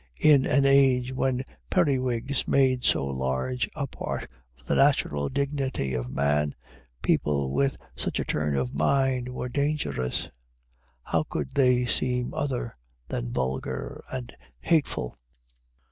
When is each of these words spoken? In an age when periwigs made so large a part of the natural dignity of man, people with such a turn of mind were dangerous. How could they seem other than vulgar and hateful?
In 0.23 0.47
an 0.47 0.65
age 0.65 1.13
when 1.13 1.43
periwigs 1.69 2.47
made 2.47 2.83
so 2.83 3.05
large 3.05 3.69
a 3.75 3.85
part 3.85 4.27
of 4.59 4.65
the 4.65 4.73
natural 4.73 5.29
dignity 5.29 5.93
of 5.93 6.09
man, 6.09 6.55
people 7.03 7.51
with 7.51 7.77
such 7.95 8.19
a 8.19 8.25
turn 8.25 8.55
of 8.55 8.73
mind 8.73 9.29
were 9.29 9.47
dangerous. 9.47 10.27
How 11.03 11.21
could 11.21 11.51
they 11.53 11.85
seem 11.85 12.33
other 12.33 12.73
than 13.09 13.31
vulgar 13.31 14.03
and 14.11 14.35
hateful? 14.61 15.19